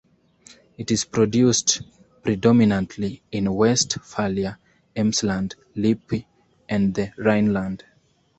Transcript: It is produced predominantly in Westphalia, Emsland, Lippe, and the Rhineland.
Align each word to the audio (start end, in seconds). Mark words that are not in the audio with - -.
It 0.79 0.89
is 0.89 1.05
produced 1.05 1.83
predominantly 2.23 3.21
in 3.31 3.53
Westphalia, 3.53 4.57
Emsland, 4.95 5.53
Lippe, 5.75 6.25
and 6.67 6.95
the 6.95 7.11
Rhineland. 7.17 7.83